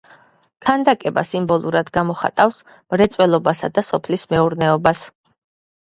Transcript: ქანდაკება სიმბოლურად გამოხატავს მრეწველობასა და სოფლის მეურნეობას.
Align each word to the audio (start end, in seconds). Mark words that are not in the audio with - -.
ქანდაკება 0.67 1.23
სიმბოლურად 1.31 1.91
გამოხატავს 1.99 2.57
მრეწველობასა 2.95 3.69
და 3.77 3.85
სოფლის 3.91 4.25
მეურნეობას. 4.33 5.05